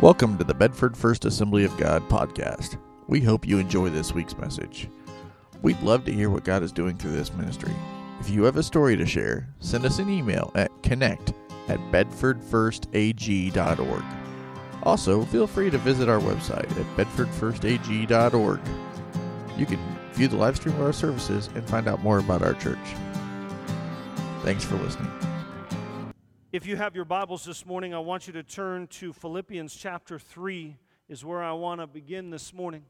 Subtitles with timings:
[0.00, 2.78] Welcome to the Bedford First Assembly of God podcast.
[3.06, 4.88] We hope you enjoy this week's message.
[5.60, 7.74] We'd love to hear what God is doing through this ministry.
[8.18, 11.34] If you have a story to share, send us an email at connect
[11.68, 14.04] at bedfordfirstag.org.
[14.84, 18.60] Also, feel free to visit our website at bedfordfirstag.org.
[19.58, 22.54] You can view the live stream of our services and find out more about our
[22.54, 22.78] church.
[24.44, 25.12] Thanks for listening.
[26.52, 30.18] If you have your Bibles this morning, I want you to turn to Philippians chapter
[30.18, 30.76] 3,
[31.08, 32.82] is where I want to begin this morning.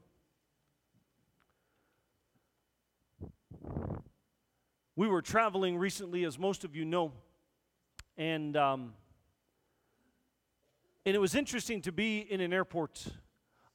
[4.95, 7.11] We were traveling recently, as most of you know,
[8.17, 8.93] and, um,
[11.05, 13.05] and it was interesting to be in an airport.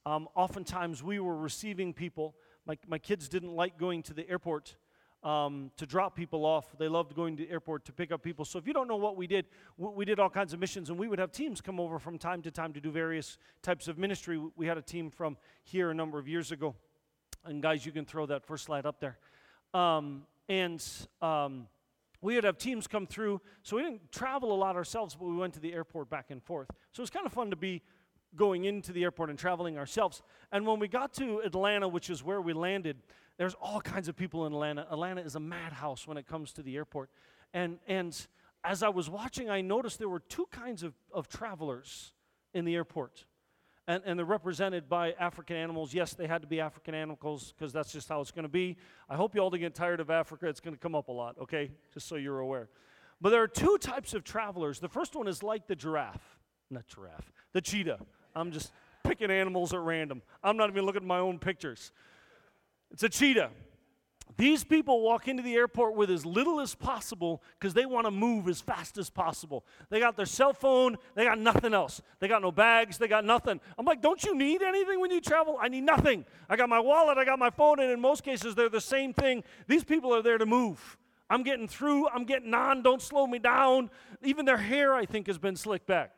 [0.05, 2.35] Um, oftentimes, we were receiving people.
[2.65, 4.75] My, my kids didn't like going to the airport
[5.23, 6.77] um, to drop people off.
[6.77, 8.45] They loved going to the airport to pick up people.
[8.45, 9.45] So if you don't know what we did,
[9.77, 12.41] we did all kinds of missions, and we would have teams come over from time
[12.43, 14.39] to time to do various types of ministry.
[14.55, 16.75] We had a team from here a number of years ago.
[17.45, 19.17] And guys, you can throw that first slide up there.
[19.73, 20.83] Um, and
[21.21, 21.67] um,
[22.21, 23.41] we would have teams come through.
[23.63, 26.43] So we didn't travel a lot ourselves, but we went to the airport back and
[26.43, 26.67] forth.
[26.91, 27.81] So it was kind of fun to be
[28.35, 30.21] going into the airport and traveling ourselves.
[30.51, 32.97] And when we got to Atlanta, which is where we landed,
[33.37, 34.87] there's all kinds of people in Atlanta.
[34.91, 37.09] Atlanta is a madhouse when it comes to the airport.
[37.53, 38.27] And, and
[38.63, 42.13] as I was watching, I noticed there were two kinds of, of travelers
[42.53, 43.25] in the airport.
[43.87, 45.93] And, and they're represented by African animals.
[45.93, 48.75] Yes, they had to be African animals because that's just how it's going to be.
[49.07, 50.47] I hope you all get tired of Africa.
[50.47, 51.71] It's going to come up a lot, okay?
[51.93, 52.67] Just so you're aware.
[53.21, 54.79] But there are two types of travelers.
[54.79, 56.37] The first one is like the giraffe,
[56.69, 57.99] not giraffe, the cheetah.
[58.35, 58.71] I'm just
[59.03, 60.21] picking animals at random.
[60.43, 61.91] I'm not even looking at my own pictures.
[62.91, 63.51] It's a cheetah.
[64.37, 68.11] These people walk into the airport with as little as possible because they want to
[68.11, 69.65] move as fast as possible.
[69.89, 72.03] They got their cell phone, they got nothing else.
[72.19, 73.59] They got no bags, they got nothing.
[73.79, 75.57] I'm like, don't you need anything when you travel?
[75.59, 76.23] I need nothing.
[76.47, 79.11] I got my wallet, I got my phone, and in most cases, they're the same
[79.11, 79.43] thing.
[79.67, 80.97] These people are there to move.
[81.31, 83.89] I'm getting through, I'm getting on, don't slow me down.
[84.23, 86.11] Even their hair, I think, has been slicked back.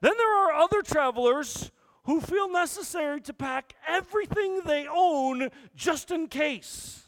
[0.00, 1.72] Then there are other travelers
[2.06, 7.02] who feel necessary to pack everything they own just in case.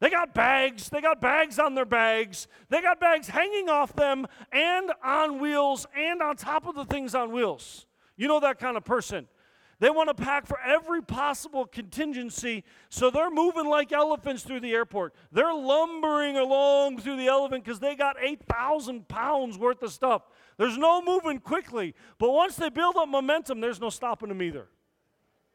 [0.00, 4.26] They got bags, they got bags on their bags, they got bags hanging off them
[4.52, 7.86] and on wheels and on top of the things on wheels.
[8.16, 9.26] You know that kind of person.
[9.80, 14.72] They want to pack for every possible contingency, so they're moving like elephants through the
[14.72, 15.14] airport.
[15.32, 20.22] They're lumbering along through the elephant because they got 8,000 pounds worth of stuff.
[20.56, 21.94] There's no moving quickly.
[22.18, 24.68] But once they build up momentum, there's no stopping them either.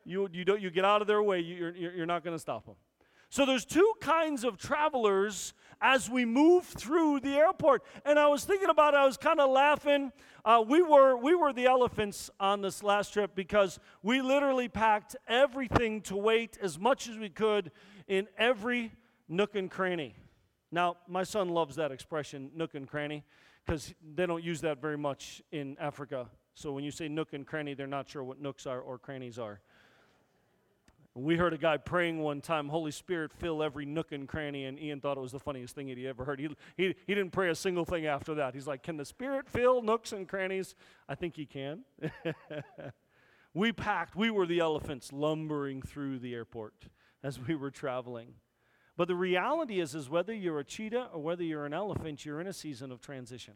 [0.05, 2.65] You, you, don't, you get out of their way, you're, you're not going to stop
[2.65, 2.75] them.
[3.29, 7.83] So there's two kinds of travelers as we move through the airport.
[8.03, 10.11] And I was thinking about it, I was kind of laughing.
[10.43, 15.15] Uh, we, were, we were the elephants on this last trip because we literally packed
[15.27, 17.71] everything to wait as much as we could
[18.07, 18.91] in every
[19.27, 20.15] nook and cranny.
[20.71, 23.23] Now, my son loves that expression, nook and cranny
[23.65, 26.27] because they don't use that very much in Africa.
[26.55, 29.39] So when you say nook and cranny, they're not sure what nooks are or crannies
[29.39, 29.61] are.
[31.15, 34.79] We heard a guy praying one time, Holy Spirit, fill every nook and cranny, and
[34.79, 36.39] Ian thought it was the funniest thing he'd ever heard.
[36.39, 38.53] He, he, he didn't pray a single thing after that.
[38.53, 40.75] He's like, Can the Spirit fill nooks and crannies?
[41.07, 41.83] I think he can.
[43.53, 46.75] we packed, we were the elephants lumbering through the airport
[47.23, 48.35] as we were traveling.
[48.95, 52.41] But the reality is, is whether you're a cheetah or whether you're an elephant, you're
[52.41, 53.53] in a season of transition.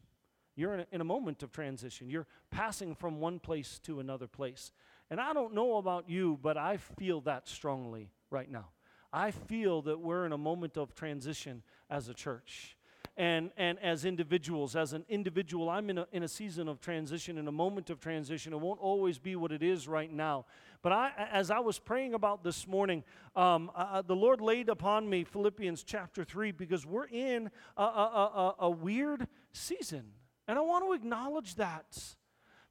[0.56, 2.10] You're in a, in a moment of transition.
[2.10, 4.72] You're passing from one place to another place.
[5.14, 8.70] And I don't know about you, but I feel that strongly right now.
[9.14, 12.76] I feel that we're in a moment of transition as a church
[13.16, 14.76] and, and as individuals.
[14.76, 18.00] As an individual, I'm in a, in a season of transition, in a moment of
[18.00, 18.54] transition.
[18.54, 20.48] It won't always be what it is right now.
[20.82, 23.04] But I, as I was praying about this morning,
[23.36, 27.84] um, uh, uh the Lord laid upon me Philippians chapter 3 because we're in a,
[27.84, 30.06] a, a, a weird season.
[30.48, 32.16] And I want to acknowledge that.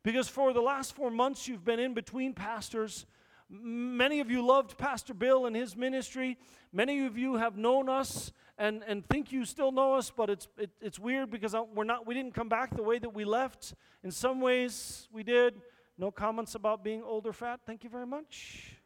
[0.03, 3.07] Because for the last four months, you've been in between pastors.
[3.49, 6.39] Many of you loved Pastor Bill and his ministry.
[6.73, 10.49] Many of you have known us and, and think you still know us, but it's,
[10.59, 13.75] it, it's weird because we're not, we didn't come back the way that we left.
[14.03, 15.61] In some ways, we did.
[15.99, 17.61] No comments about being old or fat.
[17.67, 18.77] Thank you very much.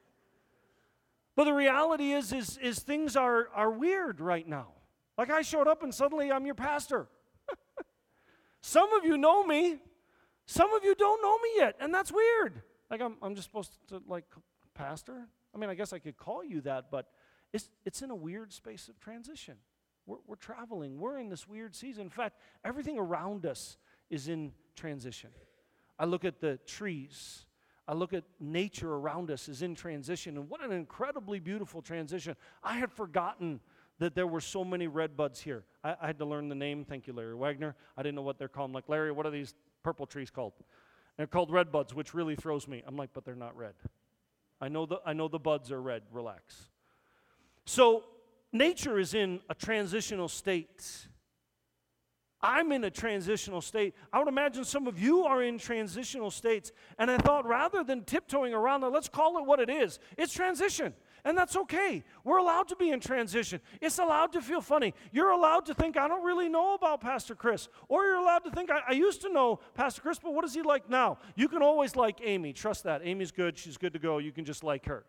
[1.36, 4.68] But the reality is, is, is things are, are weird right now.
[5.16, 7.06] Like I showed up and suddenly I'm your pastor.
[8.60, 9.78] some of you know me.
[10.46, 12.62] Some of you don't know me yet, and that's weird.
[12.90, 14.24] Like I'm, I'm just supposed to like
[14.74, 15.28] pastor.
[15.54, 17.08] I mean, I guess I could call you that, but
[17.52, 19.56] it's, it's in a weird space of transition.
[20.06, 22.02] We're, we're traveling, we're in this weird season.
[22.02, 23.76] In fact, everything around us
[24.10, 25.30] is in transition.
[25.98, 27.46] I look at the trees
[27.88, 32.34] I look at nature around us is in transition, and what an incredibly beautiful transition.
[32.62, 33.60] I had forgotten
[33.98, 35.64] that there were so many red buds here.
[35.84, 36.84] I, I had to learn the name.
[36.84, 37.76] Thank you, Larry Wagner.
[37.96, 38.70] I didn't know what they're called.
[38.70, 39.54] I'm like, Larry, what are these
[39.86, 40.52] purple trees called?
[41.16, 42.82] they're called red buds, which really throws me.
[42.84, 43.74] I'm like, but they're not red.
[44.60, 46.02] I know the, I know the buds are red.
[46.10, 46.70] Relax.
[47.66, 48.02] So,
[48.52, 51.06] nature is in a transitional state.
[52.42, 53.94] I'm in a transitional state.
[54.12, 56.72] I would imagine some of you are in transitional states.
[56.98, 60.00] And I thought rather than tiptoeing around it, let's call it what it is.
[60.18, 60.94] It's transition.
[61.26, 62.04] And that's okay.
[62.22, 63.60] We're allowed to be in transition.
[63.80, 64.94] It's allowed to feel funny.
[65.10, 67.68] You're allowed to think, I don't really know about Pastor Chris.
[67.88, 70.54] Or you're allowed to think, I, I used to know Pastor Chris, but what is
[70.54, 71.18] he like now?
[71.34, 72.52] You can always like Amy.
[72.52, 73.00] Trust that.
[73.04, 73.58] Amy's good.
[73.58, 74.18] She's good to go.
[74.18, 75.04] You can just like her.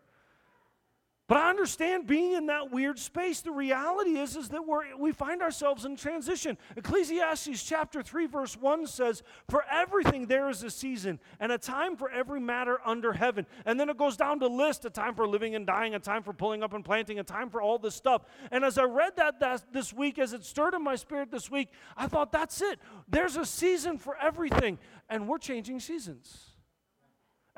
[1.28, 3.42] But I understand being in that weird space.
[3.42, 6.56] The reality is, is that we're, we find ourselves in transition.
[6.74, 11.96] Ecclesiastes chapter 3, verse 1 says, For everything there is a season, and a time
[11.96, 13.44] for every matter under heaven.
[13.66, 16.22] And then it goes down to list a time for living and dying, a time
[16.22, 18.22] for pulling up and planting, a time for all this stuff.
[18.50, 21.50] And as I read that, that this week, as it stirred in my spirit this
[21.50, 22.78] week, I thought, that's it.
[23.06, 24.78] There's a season for everything.
[25.10, 26.57] And we're changing seasons.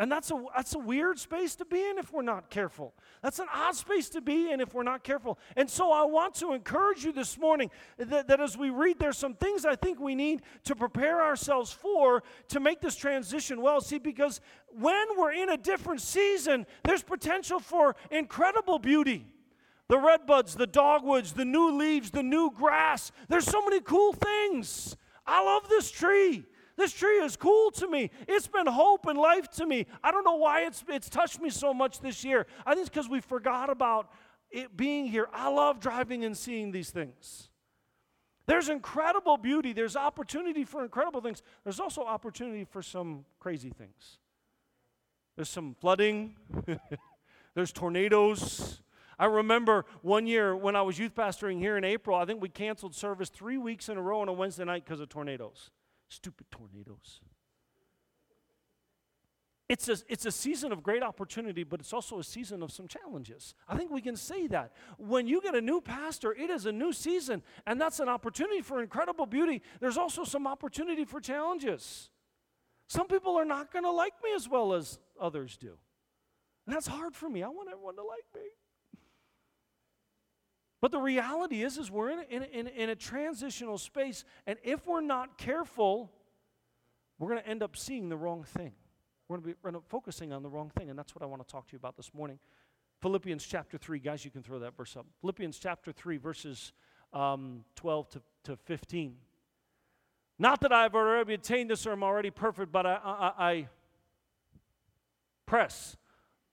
[0.01, 2.95] And that's a, that's a weird space to be in if we're not careful.
[3.23, 5.39] That's an odd space to be in if we're not careful.
[5.57, 9.19] And so I want to encourage you this morning that, that as we read, there's
[9.19, 13.83] some things I think we need to prepare ourselves for to make this transition well.
[13.83, 19.27] See, because when we're in a different season, there's potential for incredible beauty.
[19.89, 23.13] The red buds, the dogwoods, the new leaves, the new grass.
[23.29, 24.97] There's so many cool things.
[25.27, 26.47] I love this tree.
[26.81, 28.11] This tree is cool to me.
[28.27, 29.85] It's been hope and life to me.
[30.03, 32.47] I don't know why it's, it's touched me so much this year.
[32.65, 34.11] I think it's because we forgot about
[34.51, 35.29] it being here.
[35.31, 37.51] I love driving and seeing these things.
[38.47, 39.75] There's incredible beauty.
[39.75, 41.43] There's opportunity for incredible things.
[41.65, 44.17] There's also opportunity for some crazy things.
[45.37, 46.37] There's some flooding.
[47.55, 48.81] There's tornadoes.
[49.19, 52.49] I remember one year when I was youth pastoring here in April, I think we
[52.49, 55.71] canceled service three weeks in a row on a Wednesday night because of tornadoes.
[56.11, 57.21] Stupid tornadoes.
[59.69, 62.89] It's a, it's a season of great opportunity, but it's also a season of some
[62.89, 63.55] challenges.
[63.69, 64.73] I think we can say that.
[64.99, 68.63] When you get a new pastor, it is a new season, and that's an opportunity
[68.63, 69.63] for incredible beauty.
[69.79, 72.11] There's also some opportunity for challenges.
[72.89, 75.79] Some people are not going to like me as well as others do.
[76.67, 77.45] And that's hard for me.
[77.45, 78.49] I want everyone to like me.
[80.81, 84.87] But the reality is, is we're in in, in, in a transitional space, and if
[84.87, 86.11] we're not careful,
[87.19, 88.73] we're going to end up seeing the wrong thing.
[89.29, 91.51] We're going to be focusing on the wrong thing, and that's what I want to
[91.51, 92.39] talk to you about this morning.
[93.01, 95.07] Philippians chapter 3, guys, you can throw that verse up.
[95.21, 96.73] Philippians chapter 3, verses
[97.13, 99.15] um, 12 to, to 15.
[100.39, 103.69] Not that I've already attained this or I'm already perfect, but I, I, I
[105.47, 105.97] press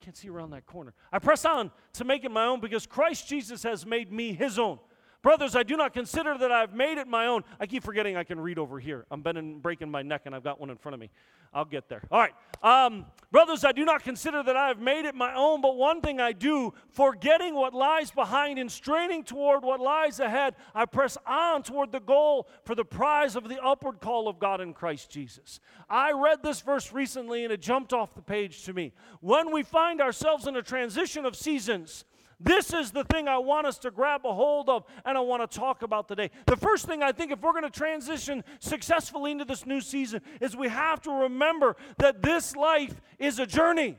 [0.01, 0.93] can't see around that corner.
[1.11, 4.57] I press on to make it my own because Christ Jesus has made me his
[4.59, 4.79] own.
[5.27, 7.43] Brothers, I do not consider that I've made it my own.
[7.59, 9.05] I keep forgetting I can read over here.
[9.11, 11.09] I'm bending, breaking my neck, and I've got one in front of me.
[11.53, 12.01] I'll get there.
[12.09, 12.31] All right.
[12.63, 15.99] Um, brothers, I do not consider that I have made it my own, but one
[15.99, 21.17] thing I do, forgetting what lies behind and straining toward what lies ahead, I press
[21.27, 25.09] on toward the goal for the prize of the upward call of God in Christ
[25.09, 25.59] Jesus.
[25.89, 28.93] I read this verse recently, and it jumped off the page to me.
[29.19, 32.05] When we find ourselves in a transition of seasons,
[32.39, 35.49] this is the thing I want us to grab a hold of and I want
[35.49, 36.29] to talk about today.
[36.45, 40.21] The first thing I think, if we're going to transition successfully into this new season,
[40.39, 43.97] is we have to remember that this life is a journey.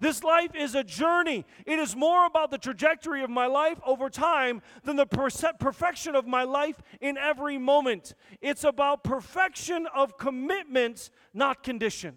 [0.00, 1.44] This life is a journey.
[1.66, 6.26] It is more about the trajectory of my life over time than the perfection of
[6.26, 8.14] my life in every moment.
[8.40, 12.16] It's about perfection of commitment, not condition.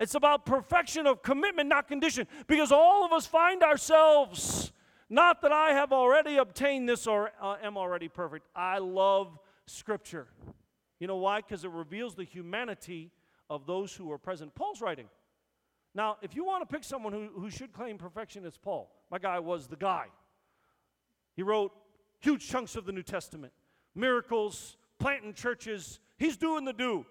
[0.00, 2.26] It's about perfection of commitment, not condition.
[2.46, 4.72] Because all of us find ourselves,
[5.10, 8.46] not that I have already obtained this or uh, am already perfect.
[8.56, 10.26] I love Scripture.
[10.98, 11.42] You know why?
[11.42, 13.10] Because it reveals the humanity
[13.50, 14.54] of those who are present.
[14.54, 15.06] Paul's writing.
[15.94, 18.90] Now, if you want to pick someone who, who should claim perfection, it's Paul.
[19.10, 20.06] My guy was the guy.
[21.36, 21.72] He wrote
[22.20, 23.52] huge chunks of the New Testament,
[23.94, 26.00] miracles, planting churches.
[26.16, 27.04] He's doing the do.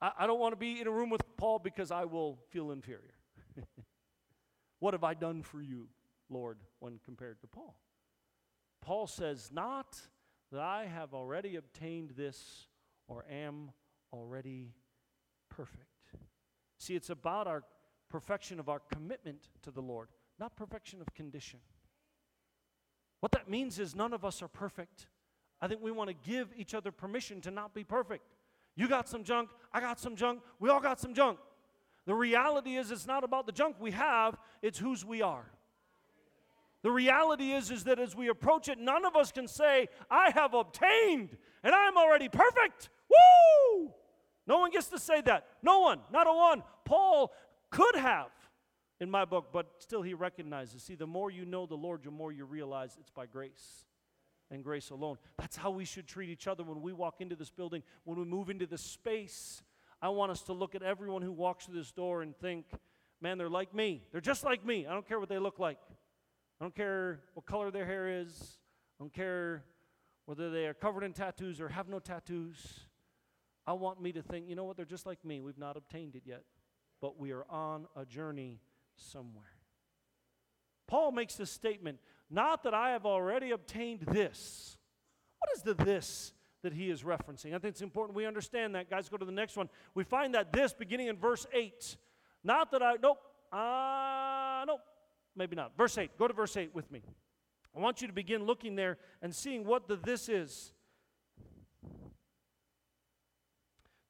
[0.00, 2.70] I, I don't want to be in a room with Paul because I will feel
[2.70, 3.14] inferior.
[4.80, 5.88] what have I done for you,
[6.28, 7.76] Lord, when compared to Paul?
[8.80, 10.00] Paul says, Not
[10.52, 12.66] that I have already obtained this
[13.08, 13.70] or am
[14.12, 14.72] already
[15.48, 15.84] perfect.
[16.78, 17.64] See, it's about our
[18.08, 21.60] perfection of our commitment to the Lord, not perfection of condition.
[23.20, 25.06] What that means is none of us are perfect.
[25.60, 28.35] I think we want to give each other permission to not be perfect.
[28.76, 31.38] You got some junk, I got some junk, we all got some junk.
[32.04, 35.50] The reality is, it's not about the junk we have, it's whose we are.
[36.82, 40.30] The reality is, is that as we approach it, none of us can say, I
[40.30, 42.90] have obtained and I'm already perfect.
[43.10, 43.90] Woo!
[44.46, 45.46] No one gets to say that.
[45.62, 46.62] No one, not a one.
[46.84, 47.32] Paul
[47.70, 48.28] could have
[49.00, 50.82] in my book, but still he recognizes.
[50.82, 53.86] See, the more you know the Lord, the more you realize it's by grace
[54.50, 55.18] and grace alone.
[55.38, 58.24] That's how we should treat each other when we walk into this building, when we
[58.24, 59.62] move into this space.
[60.00, 62.66] I want us to look at everyone who walks through this door and think,
[63.20, 64.02] man, they're like me.
[64.12, 64.86] They're just like me.
[64.86, 65.78] I don't care what they look like.
[66.60, 68.58] I don't care what color their hair is.
[68.98, 69.64] I don't care
[70.26, 72.80] whether they are covered in tattoos or have no tattoos.
[73.66, 75.40] I want me to think, you know what, they're just like me.
[75.40, 76.44] We've not obtained it yet,
[77.00, 78.60] but we are on a journey
[78.96, 79.44] somewhere.
[80.86, 81.98] Paul makes this statement
[82.30, 84.76] not that I have already obtained this.
[85.38, 87.54] What is the this that he is referencing?
[87.54, 88.90] I think it's important we understand that.
[88.90, 89.68] Guys, go to the next one.
[89.94, 91.96] We find that this beginning in verse 8.
[92.42, 93.18] Not that I, nope,
[93.52, 94.80] uh, nope,
[95.36, 95.76] maybe not.
[95.76, 96.18] Verse 8.
[96.18, 97.02] Go to verse 8 with me.
[97.76, 100.72] I want you to begin looking there and seeing what the this is.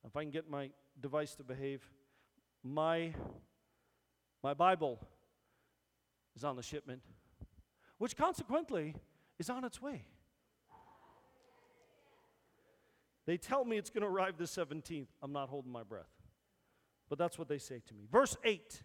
[0.06, 0.70] If I can get my
[1.00, 1.82] device to behave,
[2.62, 3.12] my,
[4.42, 5.00] my Bible
[6.36, 7.02] is on the shipment,
[7.98, 8.94] which consequently
[9.38, 10.04] is on its way.
[13.26, 15.08] They tell me it's going to arrive the 17th.
[15.22, 16.10] I'm not holding my breath.
[17.08, 18.06] But that's what they say to me.
[18.10, 18.82] Verse 8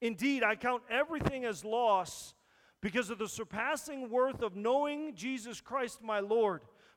[0.00, 2.34] Indeed, I count everything as loss
[2.80, 6.62] because of the surpassing worth of knowing Jesus Christ my Lord.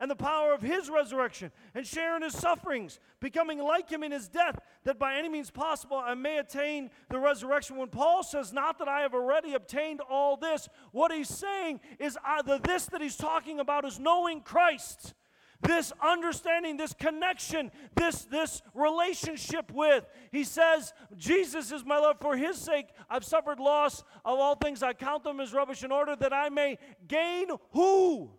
[0.00, 4.12] and the power of his resurrection and share in his sufferings, becoming like him in
[4.12, 7.76] his death, that by any means possible I may attain the resurrection.
[7.76, 12.16] When Paul says, Not that I have already obtained all this, what he's saying is
[12.26, 15.14] uh, the this that he's talking about is knowing Christ.
[15.60, 20.06] This understanding, this connection, this, this relationship with.
[20.30, 22.18] He says, Jesus is my love.
[22.20, 24.84] For his sake, I've suffered loss of all things.
[24.84, 26.78] I count them as rubbish in order that I may
[27.08, 28.30] gain who?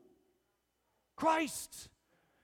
[1.20, 1.90] Christ.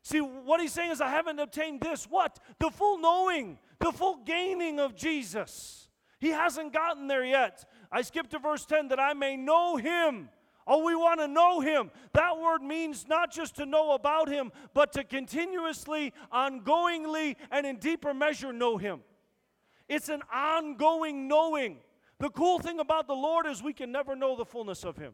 [0.03, 2.05] See, what he's saying is, I haven't obtained this.
[2.05, 2.39] What?
[2.59, 5.87] The full knowing, the full gaining of Jesus.
[6.19, 7.63] He hasn't gotten there yet.
[7.91, 10.29] I skipped to verse 10 that I may know him.
[10.67, 11.89] Oh, we want to know him.
[12.13, 17.77] That word means not just to know about him, but to continuously, ongoingly, and in
[17.77, 19.01] deeper measure know him.
[19.87, 21.77] It's an ongoing knowing.
[22.19, 25.13] The cool thing about the Lord is we can never know the fullness of him.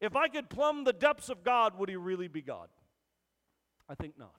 [0.00, 2.68] If I could plumb the depths of God, would he really be God?
[3.88, 4.34] I think not.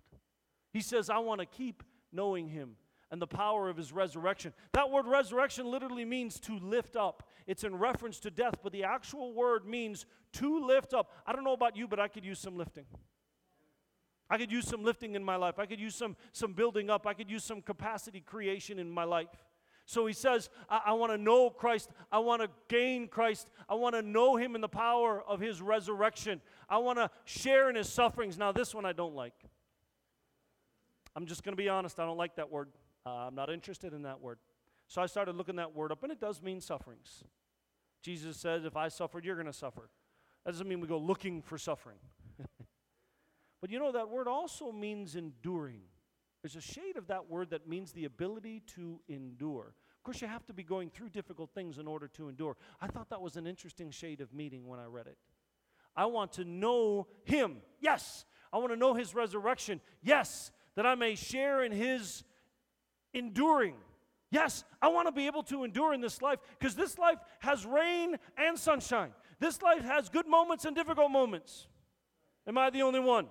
[0.71, 2.75] He says, I want to keep knowing him
[3.09, 4.53] and the power of his resurrection.
[4.73, 7.23] That word resurrection literally means to lift up.
[7.45, 11.11] It's in reference to death, but the actual word means to lift up.
[11.25, 12.85] I don't know about you, but I could use some lifting.
[14.29, 15.57] I could use some lifting in my life.
[15.57, 17.07] I could use some, some building up.
[17.07, 19.29] I could use some capacity creation in my life.
[19.87, 21.89] So he says, I, I want to know Christ.
[22.11, 23.49] I want to gain Christ.
[23.69, 26.41] I want to know him in the power of his resurrection.
[26.69, 28.37] I want to share in his sufferings.
[28.37, 29.33] Now, this one I don't like.
[31.15, 32.01] I'm just going to be honest.
[32.01, 32.67] I don't like that word.
[33.05, 34.39] Uh, I'm not interested in that word.
[34.87, 37.23] So I started looking that word up, and it does mean sufferings.
[38.03, 39.89] Jesus said, If I suffered, you're going to suffer.
[40.43, 41.97] That doesn't mean we go looking for suffering.
[43.61, 45.83] but you know, that word also means enduring.
[46.41, 49.73] There's a shade of that word that means the ability to endure.
[49.97, 52.55] Of course, you have to be going through difficult things in order to endure.
[52.79, 55.17] I thought that was an interesting shade of meaning when I read it.
[55.95, 57.57] I want to know Him.
[57.81, 58.25] Yes.
[58.53, 59.81] I want to know His resurrection.
[60.01, 60.51] Yes.
[60.75, 62.23] That I may share in His
[63.13, 63.75] enduring.
[64.29, 67.65] Yes, I want to be able to endure in this life because this life has
[67.65, 69.11] rain and sunshine.
[69.39, 71.67] This life has good moments and difficult moments.
[72.45, 73.27] Am I the only one?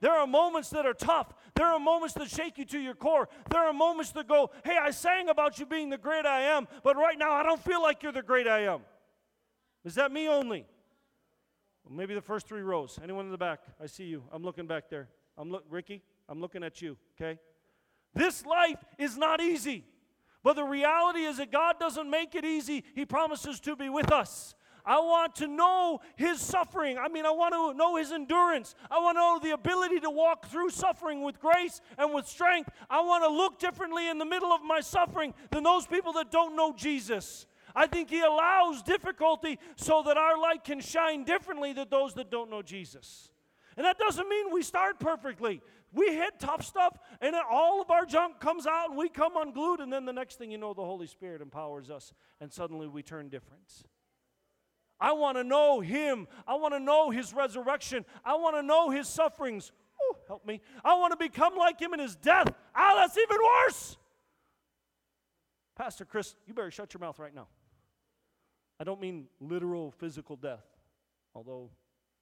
[0.00, 1.32] There are moments that are tough.
[1.54, 3.28] There are moments that shake you to your core.
[3.50, 6.68] There are moments that go, hey, I sang about you being the great I am,
[6.82, 8.80] but right now I don't feel like you're the great I am.
[9.84, 10.66] Is that me only?
[11.84, 12.98] Well, maybe the first three rows.
[13.02, 13.60] Anyone in the back?
[13.82, 14.24] I see you.
[14.32, 15.08] I'm looking back there.
[15.38, 17.38] I'm look Ricky, I'm looking at you, okay?
[18.14, 19.84] This life is not easy.
[20.42, 22.84] But the reality is that God doesn't make it easy.
[22.94, 24.54] He promises to be with us.
[24.86, 26.96] I want to know his suffering.
[26.96, 28.76] I mean, I want to know his endurance.
[28.88, 32.70] I want to know the ability to walk through suffering with grace and with strength.
[32.88, 36.30] I want to look differently in the middle of my suffering than those people that
[36.30, 37.46] don't know Jesus.
[37.74, 42.30] I think he allows difficulty so that our light can shine differently than those that
[42.30, 43.30] don't know Jesus.
[43.76, 45.60] And that doesn't mean we start perfectly.
[45.92, 49.80] We hit tough stuff, and all of our junk comes out, and we come unglued,
[49.80, 53.02] and then the next thing you know, the Holy Spirit empowers us, and suddenly we
[53.02, 53.62] turn different.
[55.00, 56.26] I want to know Him.
[56.46, 58.04] I want to know His resurrection.
[58.24, 59.72] I want to know His sufferings.
[60.26, 60.60] Help me.
[60.84, 62.48] I want to become like Him in His death.
[62.74, 63.96] Ah, that's even worse.
[65.76, 67.48] Pastor Chris, you better shut your mouth right now.
[68.80, 70.64] I don't mean literal physical death,
[71.34, 71.70] although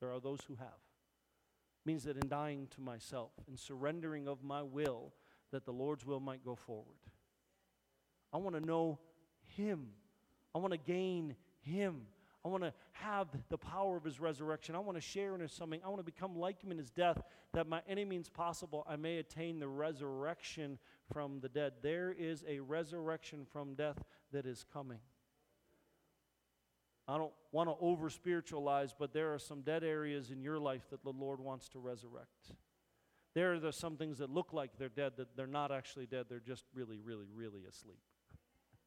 [0.00, 0.66] there are those who have.
[0.66, 5.12] It means that in dying to myself, in surrendering of my will,
[5.52, 6.98] that the Lord's will might go forward.
[8.32, 8.98] I want to know
[9.56, 9.86] Him.
[10.54, 12.06] I want to gain Him.
[12.44, 14.74] I want to have the power of His resurrection.
[14.74, 15.80] I want to share in His something.
[15.84, 17.22] I want to become like Him in His death,
[17.54, 20.78] that by any means possible I may attain the resurrection
[21.12, 21.74] from the dead.
[21.82, 24.98] There is a resurrection from death that is coming.
[27.06, 30.88] I don't want to over spiritualize, but there are some dead areas in your life
[30.90, 32.52] that the Lord wants to resurrect.
[33.34, 36.40] There are some things that look like they're dead, that they're not actually dead, they're
[36.40, 38.00] just really, really, really asleep.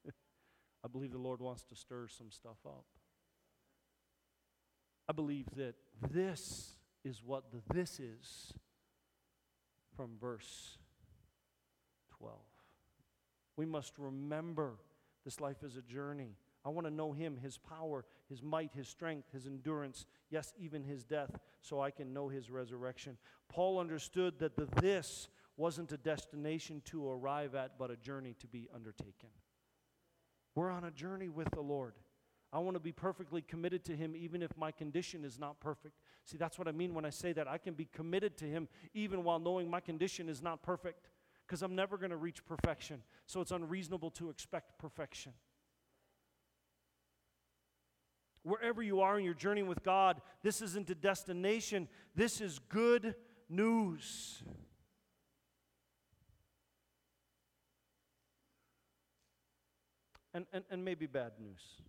[0.84, 2.86] I believe the Lord wants to stir some stuff up.
[5.08, 5.74] I believe that
[6.10, 6.74] this
[7.04, 8.52] is what the this is
[9.96, 10.78] from verse
[12.18, 12.36] 12.
[13.56, 14.74] We must remember
[15.24, 16.36] this life is a journey.
[16.64, 20.84] I want to know Him, His power, His might, His strength, His endurance, yes, even
[20.84, 23.16] His death, so I can know His resurrection.
[23.48, 28.46] Paul understood that the this wasn't a destination to arrive at, but a journey to
[28.46, 29.30] be undertaken.
[30.54, 31.94] We're on a journey with the Lord.
[32.52, 35.94] I want to be perfectly committed to Him even if my condition is not perfect.
[36.24, 37.46] See, that's what I mean when I say that.
[37.46, 41.10] I can be committed to Him even while knowing my condition is not perfect
[41.46, 43.02] because I'm never going to reach perfection.
[43.26, 45.32] So it's unreasonable to expect perfection.
[48.42, 53.14] Wherever you are in your journey with God, this isn't a destination, this is good
[53.50, 54.42] news.
[60.32, 61.87] And, and, and maybe bad news.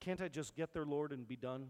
[0.00, 1.68] Can't I just get there, Lord, and be done?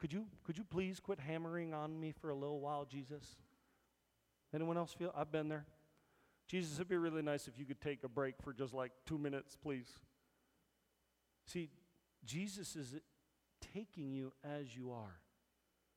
[0.00, 3.36] Could you, could you please quit hammering on me for a little while, Jesus?
[4.52, 5.12] Anyone else feel?
[5.16, 5.64] I've been there.
[6.48, 9.16] Jesus, it'd be really nice if you could take a break for just like two
[9.16, 9.86] minutes, please.
[11.46, 11.70] See,
[12.24, 12.96] Jesus is
[13.72, 15.20] taking you as you are.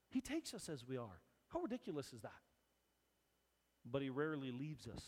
[0.09, 1.19] He takes us as we are.
[1.49, 2.31] How ridiculous is that?
[3.89, 5.03] But He rarely leaves us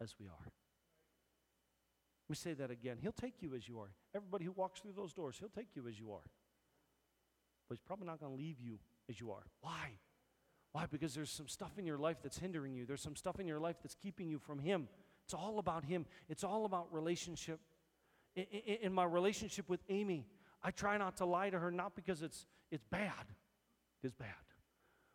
[0.00, 0.52] as we are.
[2.30, 2.96] We say that again.
[3.02, 3.90] He'll take you as you are.
[4.14, 6.24] Everybody who walks through those doors, He'll take you as you are.
[7.68, 8.78] But He's probably not going to leave you
[9.10, 9.42] as you are.
[9.60, 9.98] Why?
[10.72, 10.86] Why?
[10.90, 12.86] Because there's some stuff in your life that's hindering you.
[12.86, 14.88] There's some stuff in your life that's keeping you from Him.
[15.24, 17.60] It's all about Him, it's all about relationship
[18.36, 20.26] in, in, in my relationship with Amy,
[20.62, 23.26] I try not to lie to her, not because it's, it's bad,
[24.02, 24.28] it's bad,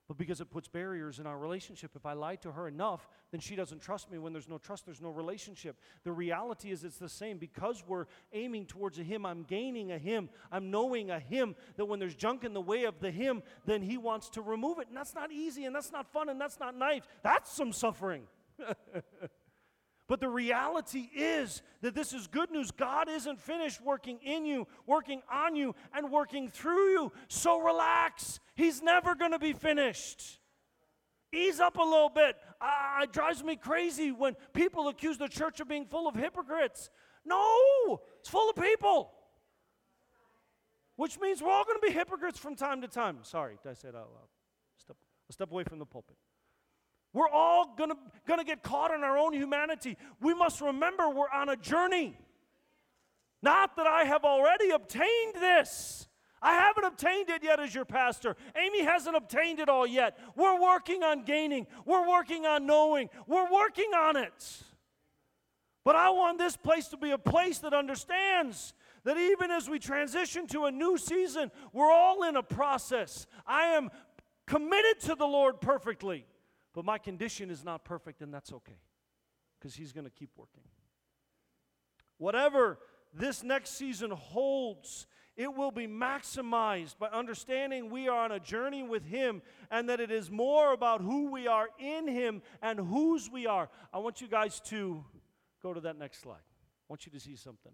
[0.07, 1.91] but because it puts barriers in our relationship.
[1.95, 4.19] If I lie to her enough, then she doesn't trust me.
[4.19, 5.77] When there's no trust, there's no relationship.
[6.03, 7.37] The reality is it's the same.
[7.37, 10.29] Because we're aiming towards a Him, I'm gaining a Him.
[10.51, 13.81] I'm knowing a Him that when there's junk in the way of the Him, then
[13.81, 14.87] He wants to remove it.
[14.87, 17.01] And that's not easy, and that's not fun, and that's not nice.
[17.23, 18.23] That's some suffering.
[20.07, 22.69] But the reality is that this is good news.
[22.69, 27.11] God isn't finished working in you, working on you, and working through you.
[27.27, 28.39] So relax.
[28.55, 30.39] He's never going to be finished.
[31.33, 32.35] Ease up a little bit.
[32.61, 36.91] Uh, it drives me crazy when people accuse the church of being full of hypocrites.
[37.25, 39.11] No, it's full of people.
[40.97, 43.17] Which means we're all going to be hypocrites from time to time.
[43.23, 44.29] Sorry, did I say that out loud?
[44.77, 44.95] Step,
[45.31, 46.15] step away from the pulpit.
[47.15, 47.95] We're all gonna,
[48.27, 49.97] gonna get caught in our own humanity.
[50.19, 52.17] We must remember we're on a journey.
[53.41, 56.09] Not that I have already obtained this.
[56.41, 58.35] I haven't obtained it yet as your pastor.
[58.57, 60.19] Amy hasn't obtained it all yet.
[60.35, 64.63] We're working on gaining, we're working on knowing, we're working on it.
[65.85, 68.73] But I want this place to be a place that understands
[69.05, 73.25] that even as we transition to a new season, we're all in a process.
[73.47, 73.89] I am
[74.45, 76.25] committed to the Lord perfectly.
[76.75, 78.77] But my condition is not perfect, and that's okay
[79.57, 80.61] because He's going to keep working.
[82.17, 82.77] Whatever
[83.13, 85.07] this next season holds,
[85.37, 90.01] it will be maximized by understanding we are on a journey with Him and that
[90.01, 93.69] it is more about who we are in Him and whose we are.
[93.93, 95.03] I want you guys to
[95.63, 96.35] go to that next slide.
[96.35, 97.71] I want you to see something.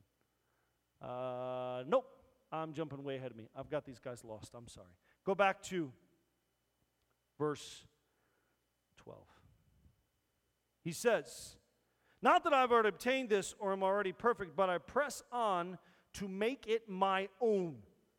[1.02, 2.06] Uh, nope,
[2.52, 3.50] I'm jumping way ahead of me.
[3.56, 4.52] I've got these guys lost.
[4.56, 4.94] I'm sorry.
[5.26, 5.92] Go back to
[7.40, 7.91] verse 12.
[10.84, 11.56] He says,
[12.22, 15.78] Not that I've already obtained this or am already perfect, but I press on
[16.14, 17.78] to make it my own.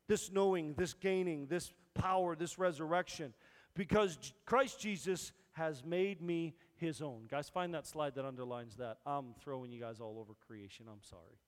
[0.09, 3.35] This knowing, this gaining, this power, this resurrection.
[3.75, 7.27] because Christ Jesus has made me his own.
[7.31, 8.99] Guys, find that slide that underlines that.
[9.07, 10.87] I'm throwing you guys all over creation.
[10.91, 11.39] I'm sorry.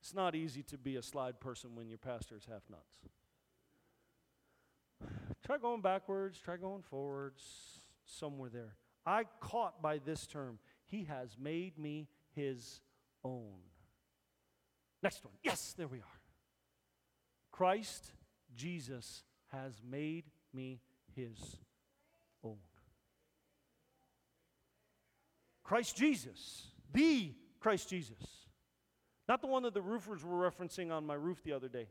[0.00, 2.96] It's not easy to be a slide person when your pastor is half nuts.
[5.46, 8.76] Try going backwards, try going forwards, somewhere there.
[9.10, 10.60] I caught by this term.
[10.86, 12.80] He has made me his
[13.24, 13.58] own.
[15.02, 15.34] Next one.
[15.42, 16.20] Yes, there we are.
[17.50, 18.12] Christ
[18.54, 20.80] Jesus has made me
[21.16, 21.56] his
[22.44, 22.58] own.
[25.64, 28.46] Christ Jesus, the Christ Jesus.
[29.28, 31.88] Not the one that the roofers were referencing on my roof the other day.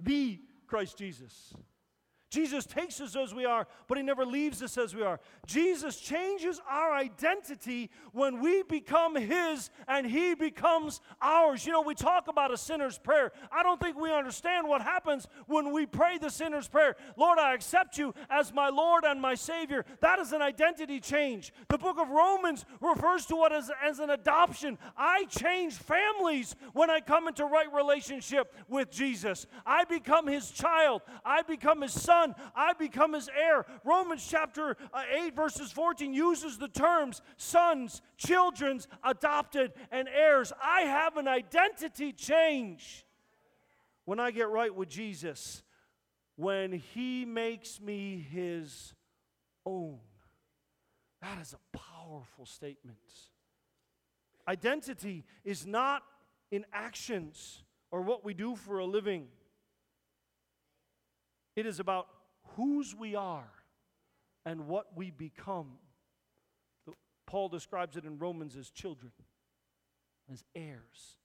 [0.00, 1.54] The Christ Jesus.
[2.30, 5.18] Jesus takes us as we are, but he never leaves us as we are.
[5.46, 11.64] Jesus changes our identity when we become his and he becomes ours.
[11.64, 13.32] You know, we talk about a sinner's prayer.
[13.50, 16.96] I don't think we understand what happens when we pray the sinner's prayer.
[17.16, 19.86] Lord, I accept you as my Lord and my Savior.
[20.00, 21.54] That is an identity change.
[21.68, 24.76] The book of Romans refers to it as, as an adoption.
[24.98, 29.46] I change families when I come into right relationship with Jesus.
[29.64, 33.64] I become his child, I become his son son, I become his heir.
[33.84, 40.52] Romans chapter uh, 8, verses 14 uses the terms sons, children's, adopted, and heirs.
[40.62, 43.04] I have an identity change
[44.04, 45.62] when I get right with Jesus,
[46.36, 48.94] when he makes me his
[49.66, 49.98] own.
[51.20, 52.98] That is a powerful statement.
[54.46, 56.02] Identity is not
[56.50, 59.26] in actions or what we do for a living.
[61.58, 62.06] It is about
[62.54, 63.50] whose we are
[64.44, 65.78] and what we become.
[67.26, 69.10] Paul describes it in Romans as children,
[70.32, 71.16] as heirs,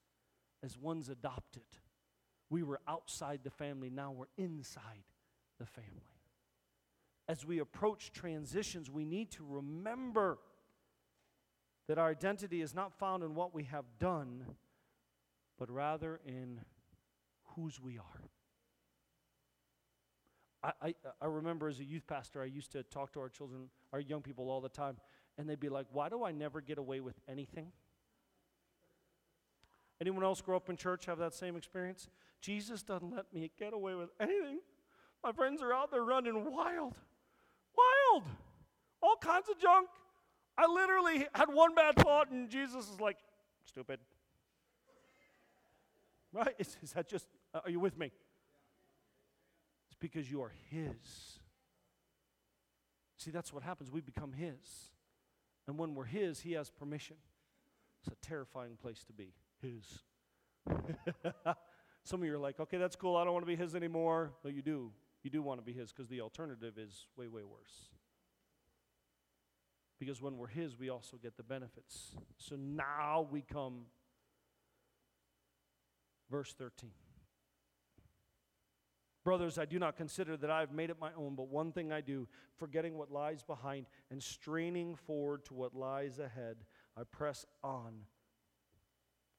[0.64, 1.68] as ones adopted.
[2.50, 5.04] We were outside the family, now we're inside
[5.60, 6.18] the family.
[7.28, 10.40] As we approach transitions, we need to remember
[11.88, 14.46] that our identity is not found in what we have done,
[15.60, 16.62] but rather in
[17.56, 18.32] whose we are.
[20.64, 24.00] I, I, remember as a youth pastor, I used to talk to our children, our
[24.00, 24.96] young people all the time,
[25.38, 27.72] and they'd be like, Why do I never get away with anything?
[30.00, 32.08] Anyone else grow up in church have that same experience?
[32.42, 34.60] Jesus doesn't let me get away with anything.
[35.24, 36.98] My friends are out there running wild,
[37.78, 38.24] wild,
[39.02, 39.88] all kinds of junk.
[40.58, 43.18] I literally had one bad thought, and Jesus is like,
[43.66, 44.00] stupid.
[46.32, 46.56] Right?
[46.58, 48.12] Is, is that just, uh, are you with me?
[50.04, 51.40] Because you are His.
[53.16, 53.90] See, that's what happens.
[53.90, 54.92] We become His.
[55.66, 57.16] And when we're His, He has permission.
[58.02, 59.34] It's a terrifying place to be.
[59.62, 60.04] His.
[62.04, 63.16] Some of you are like, okay, that's cool.
[63.16, 64.34] I don't want to be His anymore.
[64.44, 64.92] No, you do.
[65.24, 67.88] You do want to be His because the alternative is way, way worse.
[70.02, 72.18] Because when we're His, we also get the benefits.
[72.38, 73.86] So now we come,
[76.30, 76.92] verse 13.
[79.24, 81.92] Brothers, I do not consider that I have made it my own, but one thing
[81.92, 86.58] I do, forgetting what lies behind and straining forward to what lies ahead,
[86.98, 87.94] I press on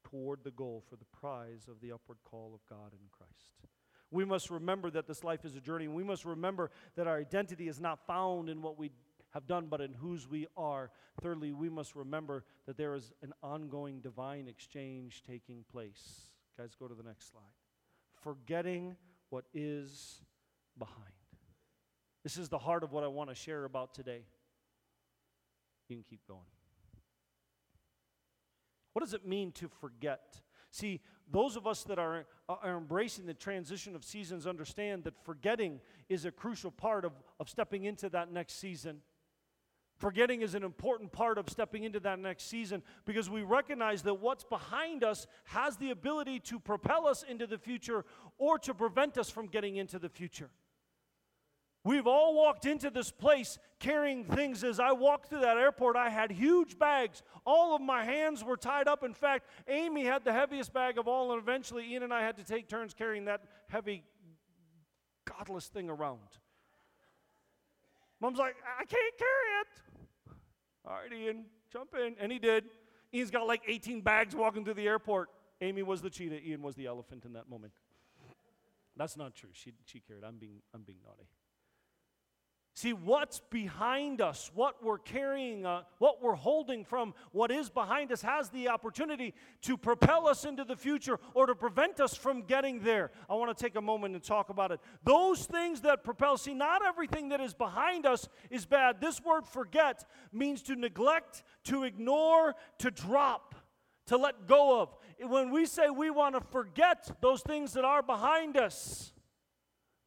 [0.05, 3.69] toward the goal for the prize of the upward call of God in Christ.
[4.11, 7.69] We must remember that this life is a journey, we must remember that our identity
[7.69, 8.91] is not found in what we
[9.35, 10.91] have done, but in whose we are.
[11.21, 16.31] Thirdly, we must remember that there is an ongoing divine exchange taking place.
[16.57, 17.43] Guys, go to the next slide.
[18.23, 18.97] Forgetting
[19.31, 20.21] what is
[20.79, 20.99] behind.
[22.23, 24.23] This is the heart of what I want to share about today.
[25.89, 26.41] You can keep going.
[28.95, 30.41] What does it mean to forget?
[30.71, 35.81] See, those of us that are, are embracing the transition of seasons understand that forgetting
[36.09, 38.99] is a crucial part of, of stepping into that next season.
[39.97, 44.15] Forgetting is an important part of stepping into that next season because we recognize that
[44.15, 48.05] what's behind us has the ability to propel us into the future
[48.37, 50.51] or to prevent us from getting into the future.
[51.85, 54.65] We've all walked into this place carrying things.
[54.65, 57.23] As I walked through that airport, I had huge bags.
[57.45, 59.05] All of my hands were tied up.
[59.05, 62.39] In fact, Amy had the heaviest bag of all, and eventually Ian and I had
[62.39, 64.03] to take turns carrying that heavy,
[65.27, 66.21] godless thing around.
[68.25, 70.35] Mom's like, I can't carry it.
[70.87, 72.17] All right, Ian, jump in.
[72.19, 72.65] And he did.
[73.13, 75.29] Ian's got like 18 bags walking through the airport.
[75.61, 77.75] Amy was the cheetah, Ian was the elephant in that moment.
[78.97, 79.51] That's not true.
[79.53, 80.25] She, she carried.
[80.25, 81.29] I'm being, I'm being naughty.
[82.77, 88.11] See, what's behind us, what we're carrying, uh, what we're holding from what is behind
[88.11, 89.33] us has the opportunity
[89.63, 93.13] to propel us into the future or to prevent us from getting there.
[93.31, 94.81] I want to take a moment and talk about it.
[95.05, 99.01] Those things that propel, see, not everything that is behind us is bad.
[99.01, 103.55] This word forget means to neglect, to ignore, to drop,
[104.07, 104.97] to let go of.
[105.21, 109.14] When we say we want to forget those things that are behind us,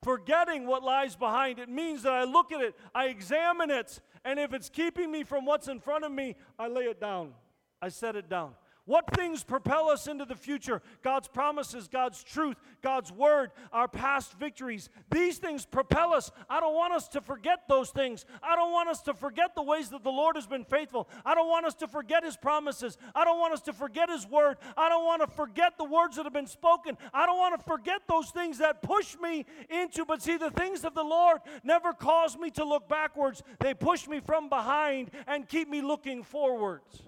[0.07, 1.59] forgetting what lies behind.
[1.59, 5.25] It means that I look at it, I examine it, and if it's keeping me
[5.25, 7.33] from what's in front of me, I lay it down.
[7.81, 8.53] I set it down.
[8.87, 10.81] What things propel us into the future?
[11.03, 14.89] God's promises, God's truth, God's word, our past victories.
[15.11, 16.31] These things propel us.
[16.49, 18.25] I don't want us to forget those things.
[18.41, 21.09] I don't want us to forget the ways that the Lord has been faithful.
[21.25, 22.97] I don't want us to forget his promises.
[23.13, 24.55] I don't want us to forget his word.
[24.77, 26.97] I don't want to forget the words that have been spoken.
[27.13, 30.05] I don't want to forget those things that push me into.
[30.05, 34.07] But see, the things of the Lord never cause me to look backwards, they push
[34.07, 37.06] me from behind and keep me looking forwards.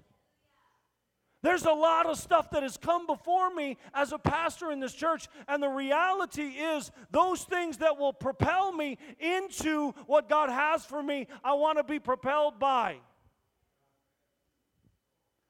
[1.42, 4.94] There's a lot of stuff that has come before me as a pastor in this
[4.94, 10.86] church, and the reality is, those things that will propel me into what God has
[10.86, 12.98] for me, I want to be propelled by.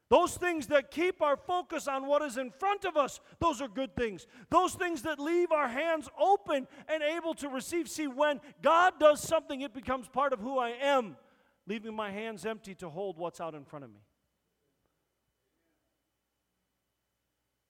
[0.10, 3.67] Those things that keep our focus on what is in front of us, those are
[3.67, 4.25] good things.
[4.49, 7.88] Those things that leave our hands open and able to receive.
[7.88, 11.15] See, when God does something, it becomes part of who I am,
[11.67, 13.99] leaving my hands empty to hold what's out in front of me.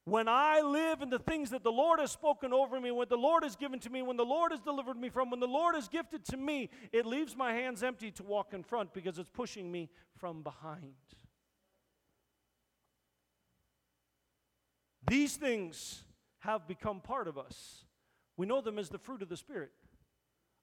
[0.09, 3.17] When I live in the things that the Lord has spoken over me, what the
[3.17, 5.75] Lord has given to me, when the Lord has delivered me from, when the Lord
[5.75, 9.29] has gifted to me, it leaves my hands empty to walk in front because it's
[9.29, 10.93] pushing me from behind.
[15.07, 16.03] These things
[16.39, 17.85] have become part of us.
[18.37, 19.71] We know them as the fruit of the Spirit.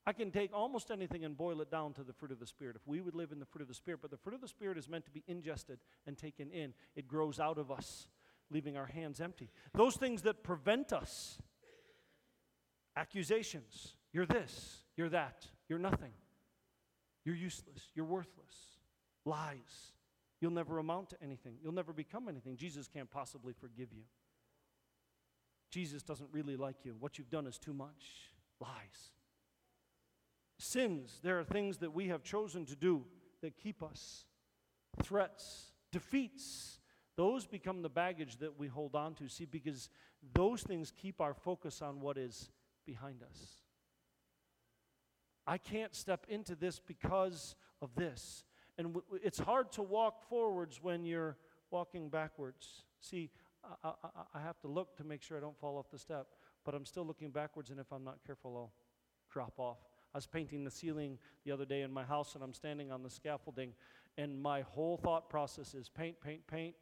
[0.07, 2.77] I can take almost anything and boil it down to the fruit of the Spirit.
[2.77, 4.49] If we would live in the fruit of the Spirit, but the fruit of the
[4.49, 8.07] Spirit is meant to be ingested and taken in, it grows out of us
[8.51, 9.51] leaving our hands empty.
[9.75, 11.39] Those things that prevent us
[12.97, 16.13] accusations you're this, you're that, you're nothing,
[17.27, 18.79] you're useless, you're worthless,
[19.27, 19.93] lies.
[20.41, 22.57] You'll never amount to anything, you'll never become anything.
[22.57, 24.05] Jesus can't possibly forgive you.
[25.71, 26.97] Jesus doesn't really like you.
[26.99, 28.31] What you've done is too much.
[28.59, 29.11] Lies.
[30.59, 33.05] Sins, there are things that we have chosen to do
[33.43, 34.25] that keep us.
[35.03, 36.79] Threats, defeats,
[37.17, 39.29] those become the baggage that we hold on to.
[39.29, 39.89] See, because
[40.35, 42.51] those things keep our focus on what is
[42.85, 43.63] behind us.
[45.47, 48.45] I can't step into this because of this.
[48.79, 51.37] And w- it's hard to walk forwards when you're
[51.71, 52.85] walking backwards.
[53.01, 53.31] See,
[53.83, 56.27] I, I, I have to look to make sure I don't fall off the step,
[56.65, 58.73] but I'm still looking backwards, and if I'm not careful, I'll
[59.31, 59.79] drop off.
[60.13, 63.03] I was painting the ceiling the other day in my house, and I'm standing on
[63.03, 63.73] the scaffolding,
[64.19, 66.75] and my whole thought process is paint, paint, paint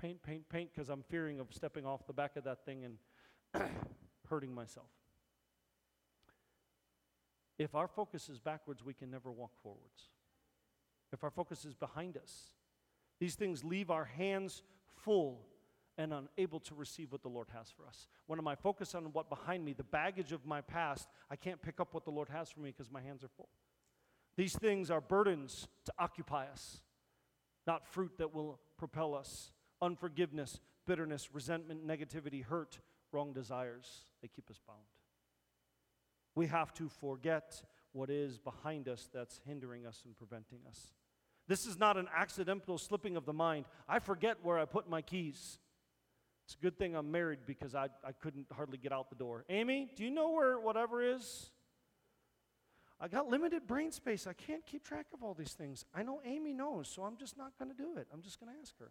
[0.00, 3.62] paint, paint, paint, because I'm fearing of stepping off the back of that thing and
[4.28, 4.86] hurting myself.
[7.58, 10.08] If our focus is backwards, we can never walk forwards.
[11.12, 12.52] If our focus is behind us,
[13.18, 14.62] these things leave our hands
[15.04, 15.46] full
[15.98, 18.08] and unable to receive what the Lord has for us.
[18.26, 21.60] When am I focused on what behind me, the baggage of my past, I can't
[21.60, 23.50] pick up what the Lord has for me because my hands are full.
[24.36, 26.80] These things are burdens to occupy us,
[27.66, 29.50] not fruit that will propel us
[29.82, 32.78] unforgiveness, bitterness, resentment, negativity, hurt,
[33.12, 34.04] wrong desires.
[34.22, 34.80] They keep us bound.
[36.34, 37.62] We have to forget
[37.92, 40.92] what is behind us that's hindering us and preventing us.
[41.48, 43.64] This is not an accidental slipping of the mind.
[43.88, 45.58] I forget where I put my keys.
[46.44, 49.44] It's a good thing I'm married because I, I couldn't hardly get out the door.
[49.48, 51.50] Amy, do you know where whatever is?
[53.00, 54.26] I got limited brain space.
[54.26, 55.84] I can't keep track of all these things.
[55.94, 58.06] I know Amy knows, so I'm just not going to do it.
[58.12, 58.90] I'm just going to ask her.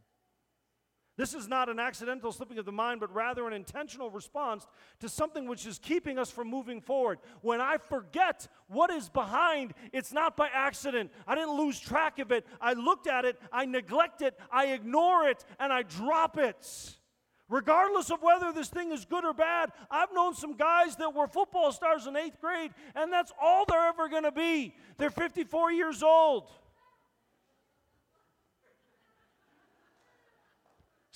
[1.20, 4.66] This is not an accidental slipping of the mind, but rather an intentional response
[5.02, 7.20] to something which is keeping us from moving forward.
[7.42, 11.12] When I forget what is behind, it's not by accident.
[11.28, 12.48] I didn't lose track of it.
[12.62, 16.96] I looked at it, I neglect it, I ignore it, and I drop it.
[17.50, 21.28] Regardless of whether this thing is good or bad, I've known some guys that were
[21.28, 24.74] football stars in eighth grade, and that's all they're ever going to be.
[24.98, 26.50] They're 54 years old.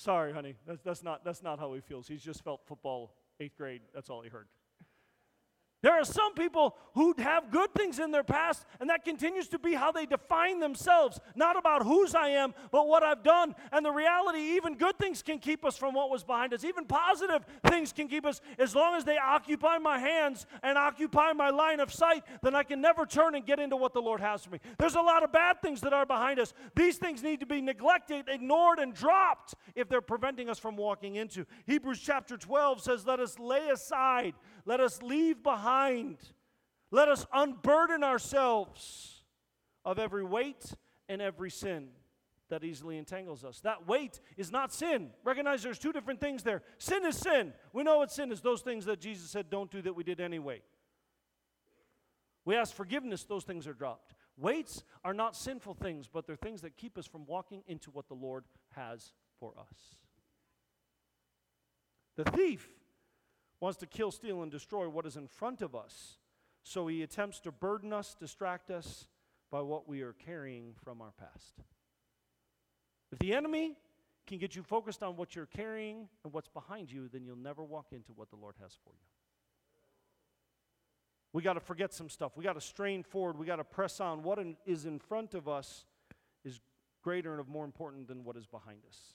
[0.04, 0.54] Sorry, honey.
[0.66, 2.06] That's, that's, not, that's not how he feels.
[2.06, 3.80] He's just felt football eighth grade.
[3.94, 4.48] That's all he heard.
[5.84, 9.58] There are some people who have good things in their past, and that continues to
[9.58, 11.20] be how they define themselves.
[11.34, 13.54] Not about whose I am, but what I've done.
[13.70, 16.64] And the reality, even good things can keep us from what was behind us.
[16.64, 21.34] Even positive things can keep us, as long as they occupy my hands and occupy
[21.34, 24.20] my line of sight, then I can never turn and get into what the Lord
[24.20, 24.60] has for me.
[24.78, 26.54] There's a lot of bad things that are behind us.
[26.74, 31.16] These things need to be neglected, ignored, and dropped if they're preventing us from walking
[31.16, 31.44] into.
[31.66, 34.32] Hebrews chapter 12 says, Let us lay aside,
[34.64, 36.18] let us leave behind.
[36.90, 39.22] Let us unburden ourselves
[39.84, 40.72] of every weight
[41.08, 41.88] and every sin
[42.48, 43.60] that easily entangles us.
[43.60, 45.10] That weight is not sin.
[45.24, 46.62] Recognize there's two different things there.
[46.78, 47.52] Sin is sin.
[47.72, 50.20] We know what sin is those things that Jesus said don't do that we did
[50.20, 50.62] anyway.
[52.44, 54.14] We ask forgiveness, those things are dropped.
[54.36, 58.08] Weights are not sinful things, but they're things that keep us from walking into what
[58.08, 58.44] the Lord
[58.76, 59.96] has for us.
[62.16, 62.68] The thief
[63.64, 66.18] wants to kill, steal, and destroy what is in front of us.
[66.64, 69.08] So he attempts to burden us, distract us
[69.50, 71.54] by what we are carrying from our past.
[73.10, 73.72] If the enemy
[74.26, 77.64] can get you focused on what you're carrying and what's behind you, then you'll never
[77.64, 79.08] walk into what the Lord has for you.
[81.32, 82.32] We got to forget some stuff.
[82.36, 83.38] We got to strain forward.
[83.38, 84.22] We got to press on.
[84.22, 85.86] What in, is in front of us
[86.44, 86.60] is
[87.02, 89.14] greater and more important than what is behind us.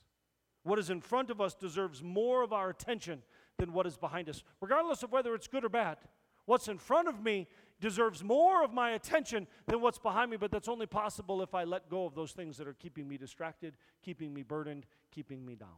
[0.64, 3.22] What is in front of us deserves more of our attention
[3.60, 5.98] than what is behind us, regardless of whether it's good or bad.
[6.46, 7.48] What's in front of me
[7.80, 11.64] deserves more of my attention than what's behind me, but that's only possible if I
[11.66, 15.54] let go of those things that are keeping me distracted, keeping me burdened, keeping me
[15.54, 15.78] down.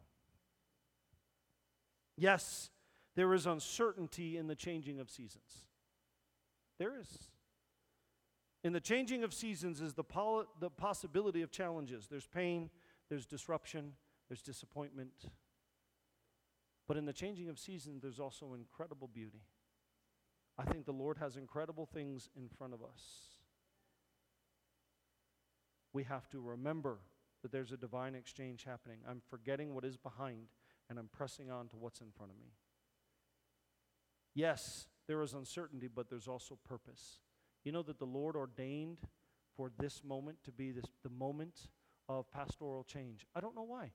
[2.16, 2.70] Yes,
[3.16, 5.68] there is uncertainty in the changing of seasons.
[6.80, 7.30] There is.
[8.64, 10.04] In the changing of seasons is the,
[10.60, 12.08] the possibility of challenges.
[12.10, 12.70] There's pain,
[13.10, 13.94] there's disruption,
[14.30, 15.26] there's disappointment,
[16.88, 19.44] but in the changing of seasons, there's also incredible beauty.
[20.58, 23.02] I think the Lord has incredible things in front of us.
[25.94, 27.00] We have to remember
[27.42, 29.00] that there's a divine exchange happening.
[29.10, 30.48] I'm forgetting what is behind
[30.90, 32.52] and I'm pressing on to what's in front of me.
[34.34, 37.20] Yes, there is uncertainty, but there's also purpose.
[37.64, 39.00] You know that the Lord ordained
[39.56, 41.68] for this moment to be this, the moment
[42.08, 43.26] of pastoral change.
[43.36, 43.92] I don't know why.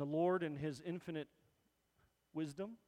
[0.00, 1.28] The Lord, in His infinite
[2.32, 2.78] wisdom,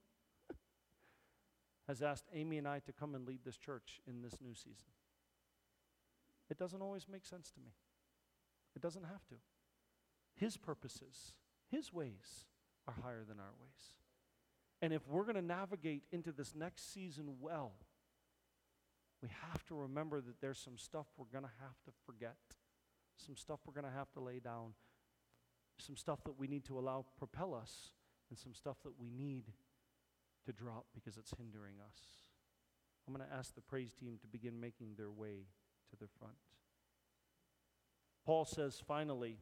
[1.87, 4.89] has asked Amy and I to come and lead this church in this new season.
[6.49, 7.73] It doesn't always make sense to me.
[8.75, 9.35] It doesn't have to.
[10.35, 11.35] His purposes,
[11.71, 12.47] His ways
[12.89, 13.93] are higher than our ways.
[14.81, 17.73] And if we're going to navigate into this next season well,
[19.23, 22.39] we have to remember that there's some stuff we're going to have to forget,
[23.19, 24.73] some stuff we're going to have to lay down,
[25.83, 27.91] some stuff that we need to allow propel us
[28.31, 29.45] and some stuff that we need
[30.47, 31.99] to drop because it's hindering us.
[33.07, 35.47] I'm going to ask the praise team to begin making their way
[35.91, 36.35] to the front.
[38.25, 39.39] Paul says, finally,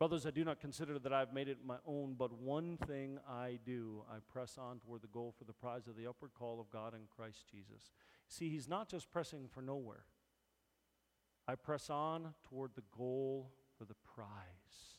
[0.00, 3.58] Brothers, I do not consider that I've made it my own, but one thing I
[3.66, 4.02] do.
[4.10, 6.94] I press on toward the goal for the prize of the upward call of God
[6.94, 7.92] in Christ Jesus.
[8.26, 10.06] See, he's not just pressing for nowhere.
[11.46, 14.98] I press on toward the goal for the prize.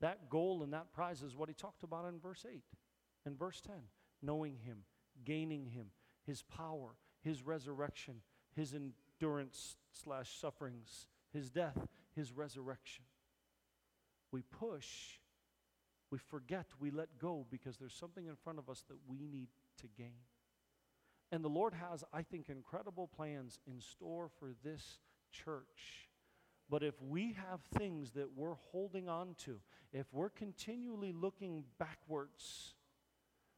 [0.00, 2.62] That goal and that prize is what he talked about in verse 8
[3.26, 3.74] and verse 10
[4.22, 4.78] knowing him,
[5.24, 5.86] gaining him,
[6.24, 8.20] his power, his resurrection,
[8.54, 13.04] his endurance slash sufferings, his death, his resurrection.
[14.32, 15.20] We push,
[16.10, 19.48] we forget, we let go because there's something in front of us that we need
[19.80, 20.26] to gain.
[21.30, 24.98] And the Lord has, I think, incredible plans in store for this
[25.30, 26.07] church.
[26.70, 29.60] But if we have things that we're holding on to,
[29.92, 32.74] if we're continually looking backwards,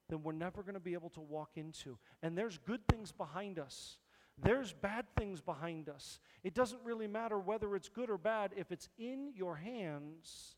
[0.09, 1.99] then we're never going to be able to walk into.
[2.23, 3.99] And there's good things behind us.
[4.43, 6.21] There's bad things behind us.
[6.45, 8.53] It doesn't really matter whether it's good or bad.
[8.57, 10.55] If it's in your hands,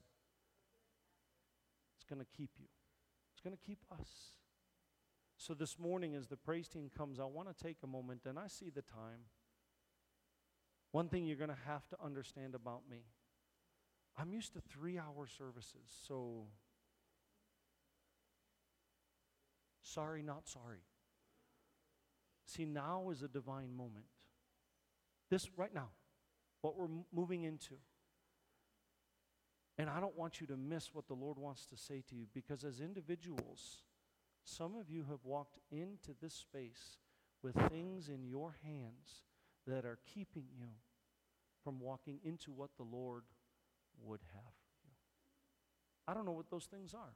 [1.96, 2.66] it's going to keep you.
[3.32, 4.08] It's going to keep us.
[5.36, 8.38] So this morning, as the praise team comes, I want to take a moment, and
[8.38, 9.24] I see the time.
[10.92, 13.04] One thing you're going to have to understand about me
[14.16, 16.44] I'm used to three hour services, so
[19.80, 20.80] sorry, not sorry.
[22.46, 24.06] See, now is a divine moment.
[25.30, 25.88] This right now,
[26.60, 27.76] what we're moving into.
[29.78, 32.26] And I don't want you to miss what the Lord wants to say to you
[32.34, 33.80] because as individuals,
[34.44, 36.98] some of you have walked into this space
[37.42, 39.24] with things in your hands
[39.66, 40.68] that are keeping you
[41.62, 43.22] from walking into what the Lord
[44.04, 44.54] would have
[44.84, 44.90] you.
[46.08, 47.14] I don't know what those things are.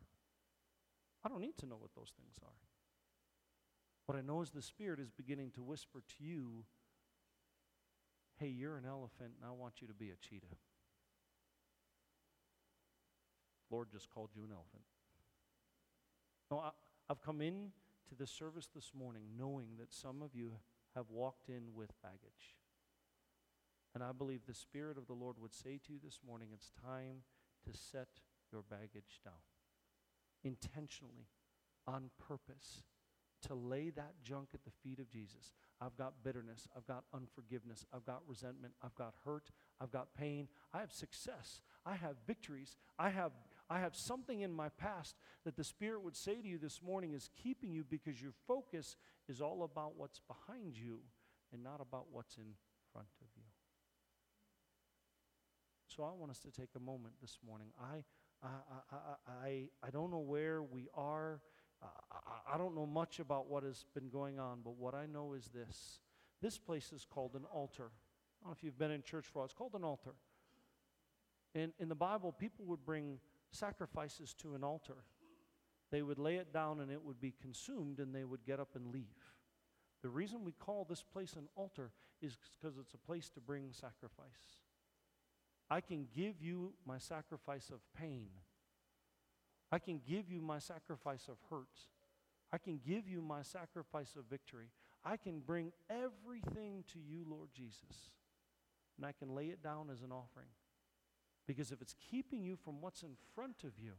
[1.24, 2.60] I don't need to know what those things are.
[4.06, 6.64] What I know is the Spirit is beginning to whisper to you,
[8.38, 10.46] hey, you're an elephant, and I want you to be a cheetah.
[13.70, 14.84] Lord just called you an elephant.
[16.50, 16.70] No, I,
[17.10, 17.72] I've come in
[18.08, 20.52] to this service this morning knowing that some of you
[20.96, 22.56] have walked in with baggage.
[23.94, 26.72] And I believe the Spirit of the Lord would say to you this morning, it's
[26.82, 27.22] time
[27.64, 28.08] to set
[28.52, 29.34] your baggage down.
[30.42, 31.28] Intentionally,
[31.86, 32.82] on purpose,
[33.46, 35.54] to lay that junk at the feet of Jesus.
[35.80, 36.68] I've got bitterness.
[36.76, 37.84] I've got unforgiveness.
[37.94, 38.74] I've got resentment.
[38.82, 39.50] I've got hurt.
[39.80, 40.48] I've got pain.
[40.72, 41.60] I have success.
[41.84, 42.76] I have victories.
[42.98, 43.32] I have,
[43.68, 47.14] I have something in my past that the Spirit would say to you this morning
[47.14, 48.96] is keeping you because your focus
[49.28, 51.00] is all about what's behind you
[51.52, 52.54] and not about what's in
[52.92, 53.42] front of you.
[55.88, 57.68] So I want us to take a moment this morning.
[57.80, 58.04] I,
[58.42, 58.48] I,
[58.92, 58.96] I,
[59.46, 61.40] I, I don't know where we are.
[61.82, 65.06] Uh, I, I don't know much about what has been going on, but what I
[65.06, 66.00] know is this.
[66.42, 67.90] This place is called an altar.
[68.40, 69.44] I don't know if you've been in church for a while.
[69.46, 70.14] It's called an altar.
[71.54, 73.18] In, in the Bible, people would bring
[73.52, 75.04] sacrifices to an altar.
[75.90, 78.74] They would lay it down and it would be consumed, and they would get up
[78.74, 79.34] and leave.
[80.02, 81.90] The reason we call this place an altar
[82.20, 84.60] is because it's a place to bring sacrifice.
[85.70, 88.28] I can give you my sacrifice of pain.
[89.72, 91.66] I can give you my sacrifice of hurt.
[92.52, 94.68] I can give you my sacrifice of victory.
[95.04, 98.10] I can bring everything to you, Lord Jesus,
[98.96, 100.48] and I can lay it down as an offering.
[101.46, 103.92] Because if it's keeping you from what's in front of you,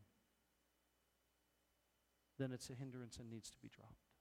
[2.37, 4.11] then it's a hindrance and needs to be dropped.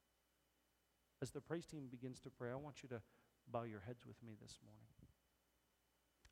[1.20, 3.00] As the praise team begins to pray, I want you to
[3.50, 4.86] bow your heads with me this morning.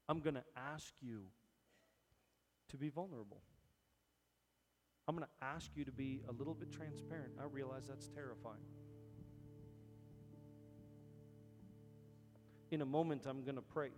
[0.08, 1.22] I'm going to ask you
[2.68, 3.40] to be vulnerable.
[5.06, 7.32] I'm going to ask you to be a little bit transparent.
[7.40, 8.60] I realize that's terrifying.
[12.70, 13.90] In a moment, I'm going to pray.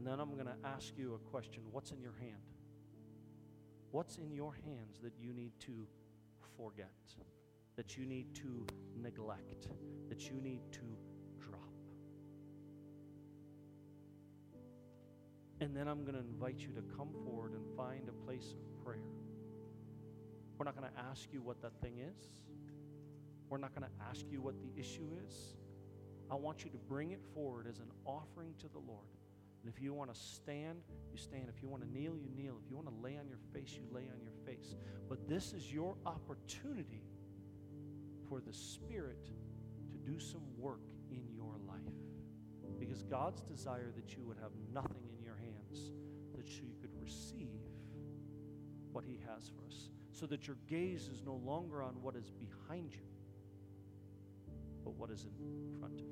[0.00, 2.40] And then I'm going to ask you a question What's in your hand?
[3.90, 5.86] What's in your hands that you need to
[6.56, 6.88] forget,
[7.76, 9.68] that you need to neglect,
[10.08, 10.80] that you need to
[11.38, 11.60] drop?
[15.60, 18.82] And then I'm going to invite you to come forward and find a place of
[18.82, 19.04] prayer.
[20.56, 22.24] We're not going to ask you what that thing is.
[23.50, 25.56] We're not going to ask you what the issue is.
[26.30, 29.19] I want you to bring it forward as an offering to the Lord.
[29.62, 30.78] And if you want to stand,
[31.12, 31.48] you stand.
[31.54, 32.56] If you want to kneel, you kneel.
[32.64, 34.74] If you want to lay on your face, you lay on your face.
[35.08, 37.02] But this is your opportunity
[38.28, 39.26] for the Spirit
[39.90, 40.80] to do some work
[41.10, 41.78] in your life.
[42.78, 45.92] Because God's desire that you would have nothing in your hands
[46.34, 47.60] that you could receive
[48.92, 49.90] what He has for us.
[50.12, 53.06] So that your gaze is no longer on what is behind you,
[54.84, 56.06] but what is in front of you.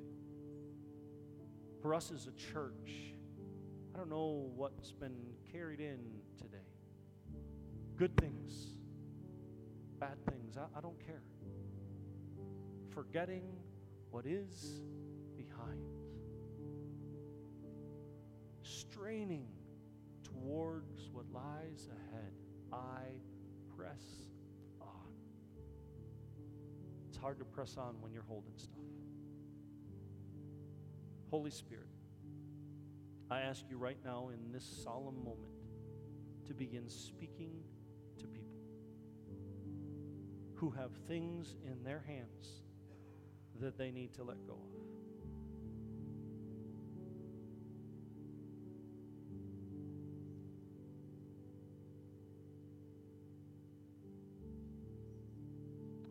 [1.81, 3.15] For us as a church,
[3.99, 5.17] I don't know what's been
[5.51, 5.99] carried in
[6.41, 6.63] today.
[7.97, 8.77] Good things,
[9.99, 11.25] bad things, I, I don't care.
[12.95, 13.43] Forgetting
[14.13, 14.83] what is
[15.37, 15.83] behind
[18.63, 19.49] straining
[20.23, 22.33] towards what lies ahead,
[22.73, 23.03] I
[23.77, 24.05] press
[24.81, 25.11] on.
[27.09, 28.79] It's hard to press on when you're holding stuff.
[31.33, 31.89] Holy Spirit,
[33.31, 35.53] I ask you right now in this solemn moment
[36.47, 37.63] to begin speaking
[38.19, 38.59] to people
[40.55, 42.63] who have things in their hands
[43.61, 44.79] that they need to let go of.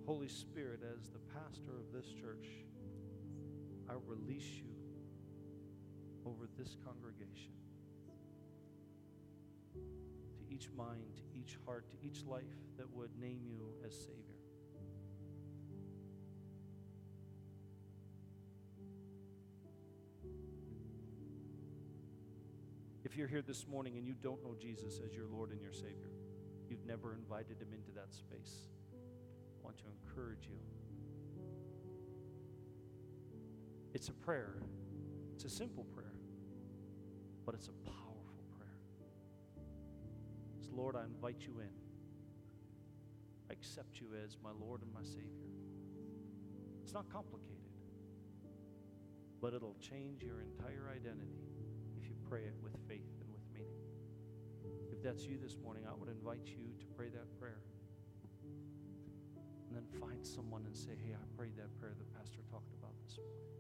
[0.06, 2.48] Holy Spirit, as the pastor of this church,
[3.90, 4.77] I release you
[6.28, 7.54] over this congregation
[9.74, 12.44] to each mind, to each heart, to each life
[12.78, 14.36] that would name you as Savior.
[23.06, 25.72] If you're here this morning and you don't know Jesus as your Lord and your
[25.72, 26.12] Savior,
[26.70, 30.60] you've never invited him into that space I want to encourage you.
[33.94, 34.62] It's a prayer,
[35.34, 36.17] it's a simple prayer,
[37.48, 38.76] but it's a powerful prayer.
[40.60, 41.72] It's Lord, I invite you in.
[43.50, 45.48] I accept you as my Lord and my Savior.
[46.84, 47.72] It's not complicated,
[49.40, 51.40] but it'll change your entire identity
[51.96, 53.80] if you pray it with faith and with meaning.
[54.92, 57.62] If that's you this morning, I would invite you to pray that prayer.
[58.44, 62.92] And then find someone and say, Hey, I prayed that prayer the pastor talked about
[63.06, 63.57] this morning.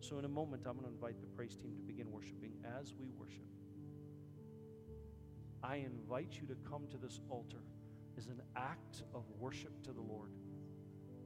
[0.00, 2.52] So, in a moment, I'm going to invite the praise team to begin worshiping.
[2.78, 3.46] As we worship,
[5.62, 7.62] I invite you to come to this altar
[8.16, 10.30] as an act of worship to the Lord.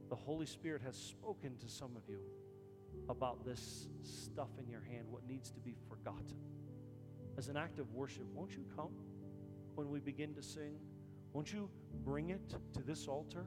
[0.09, 2.19] The Holy Spirit has spoken to some of you
[3.09, 6.37] about this stuff in your hand, what needs to be forgotten.
[7.37, 8.91] As an act of worship, won't you come
[9.75, 10.75] when we begin to sing?
[11.33, 11.69] Won't you
[12.03, 12.41] bring it
[12.73, 13.45] to this altar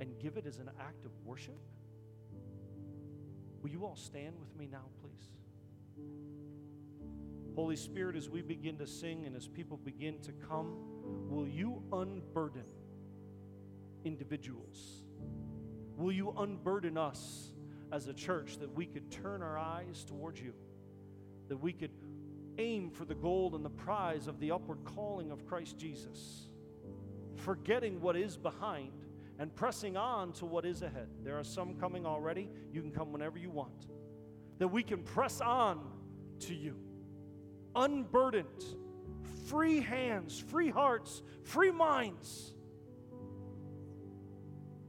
[0.00, 1.58] and give it as an act of worship?
[3.62, 5.28] Will you all stand with me now, please?
[7.54, 10.76] Holy Spirit, as we begin to sing and as people begin to come,
[11.28, 12.64] will you unburden
[14.04, 15.02] individuals?
[15.96, 17.52] Will you unburden us
[17.92, 20.54] as a church that we could turn our eyes towards you?
[21.48, 21.90] That we could
[22.56, 26.48] aim for the gold and the prize of the upward calling of Christ Jesus,
[27.36, 28.99] forgetting what is behind
[29.40, 31.08] and pressing on to what is ahead.
[31.24, 32.50] There are some coming already.
[32.74, 33.86] You can come whenever you want.
[34.58, 35.80] That we can press on
[36.40, 36.76] to you,
[37.74, 38.62] unburdened,
[39.46, 42.52] free hands, free hearts, free minds,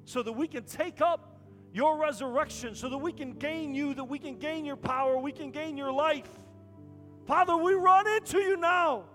[0.04, 1.40] so that we can take up
[1.74, 5.32] your resurrection, so that we can gain you, that we can gain your power, we
[5.32, 6.30] can gain your life.
[7.26, 9.06] Father, we run into you now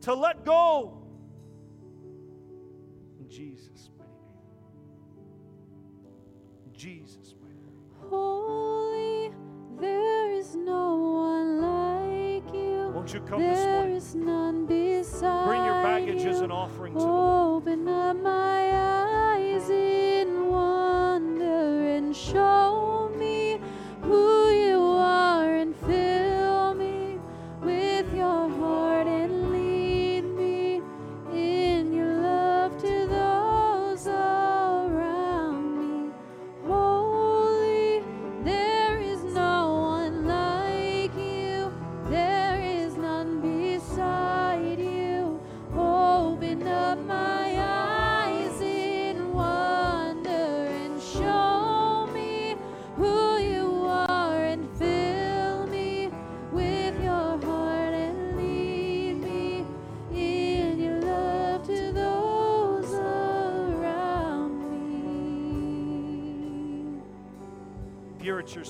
[0.00, 1.02] to let go.
[3.20, 3.90] In Jesus'
[6.84, 7.34] Jesus'.
[8.10, 9.30] Holy,
[9.80, 12.90] there is no one like you.
[12.94, 13.96] Won't you come this There morning?
[13.96, 16.44] is none beside Bring your baggage as you.
[16.44, 17.62] an offering to the Lord.
[17.62, 22.83] Open up my eyes in wonder and show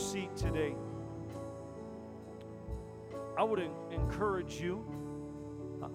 [0.04, 0.74] seat today,
[3.38, 3.58] I would
[3.90, 4.84] encourage you.
[5.82, 5.88] Uh,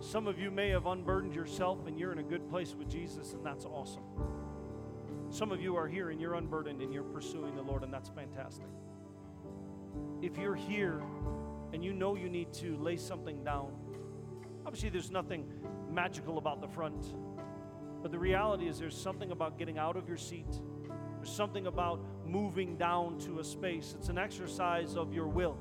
[0.00, 3.34] some of you may have unburdened yourself and you're in a good place with Jesus,
[3.34, 4.02] and that's awesome.
[5.28, 8.08] Some of you are here and you're unburdened and you're pursuing the Lord, and that's
[8.08, 8.66] fantastic.
[10.22, 11.02] If you're here
[11.74, 13.72] and you know you need to lay something down,
[14.64, 15.46] obviously there's nothing
[15.90, 17.14] magical about the front,
[18.00, 20.48] but the reality is there's something about getting out of your seat.
[21.16, 23.94] There's something about moving down to a space.
[23.98, 25.58] It's an exercise of your will.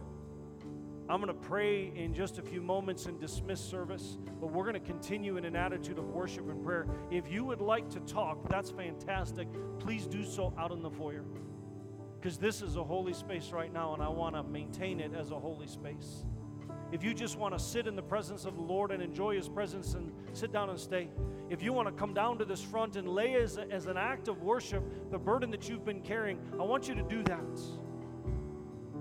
[1.09, 4.75] I'm going to pray in just a few moments and dismiss service, but we're going
[4.75, 6.87] to continue in an attitude of worship and prayer.
[7.09, 9.47] If you would like to talk, that's fantastic.
[9.79, 11.25] Please do so out in the foyer.
[12.19, 15.31] Because this is a holy space right now, and I want to maintain it as
[15.31, 16.23] a holy space.
[16.91, 19.47] If you just want to sit in the presence of the Lord and enjoy His
[19.47, 21.09] presence and sit down and stay,
[21.49, 24.27] if you want to come down to this front and lay as, as an act
[24.27, 27.59] of worship the burden that you've been carrying, I want you to do that.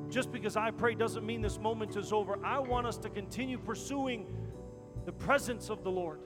[0.08, 2.38] Just because I pray doesn't mean this moment is over.
[2.44, 4.26] I want us to continue pursuing
[5.04, 6.20] the presence of the Lord.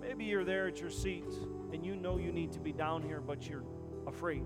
[0.00, 1.32] Maybe you're there at your seat
[1.72, 3.64] and you know you need to be down here, but you're
[4.06, 4.44] afraid.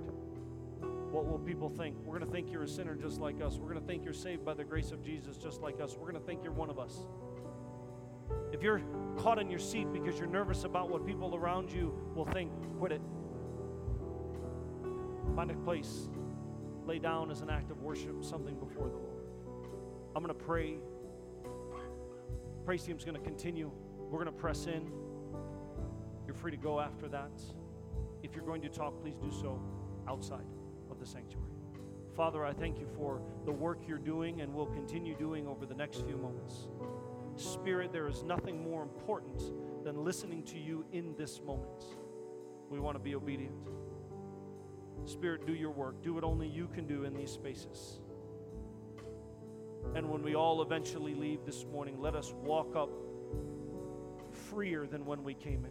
[1.17, 1.97] What will people think?
[2.05, 3.57] We're going to think you're a sinner just like us.
[3.57, 5.97] We're going to think you're saved by the grace of Jesus just like us.
[5.97, 7.07] We're going to think you're one of us.
[8.53, 8.83] If you're
[9.17, 12.93] caught in your seat because you're nervous about what people around you will think, quit
[12.93, 13.01] it.
[15.35, 16.11] Find a place.
[16.85, 19.25] Lay down as an act of worship something before the Lord.
[20.15, 20.75] I'm going to pray.
[22.67, 23.73] Praise team's going to continue.
[23.97, 24.93] We're going to press in.
[26.27, 27.41] You're free to go after that.
[28.23, 29.63] If you're going to talk, please do so
[30.07, 30.45] outside
[31.07, 31.47] the sanctuary.
[32.15, 35.75] Father, I thank you for the work you're doing and will continue doing over the
[35.75, 36.69] next few moments.
[37.37, 39.43] Spirit, there is nothing more important
[39.85, 41.85] than listening to you in this moment.
[42.71, 43.55] We want to be obedient.
[45.05, 46.03] Spirit, do your work.
[46.03, 48.01] Do what only you can do in these spaces.
[49.95, 52.91] And when we all eventually leave this morning, let us walk up
[54.51, 55.71] freer than when we came in.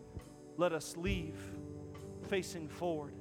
[0.57, 1.35] Let us leave
[2.29, 3.13] facing forward,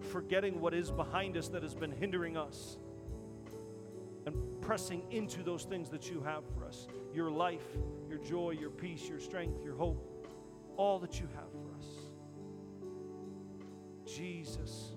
[0.00, 2.78] forgetting what is behind us that has been hindering us,
[4.26, 7.66] and pressing into those things that you have for us your life,
[8.08, 10.06] your joy, your peace, your strength, your hope,
[10.76, 11.86] all that you have for us.
[14.06, 14.94] Jesus.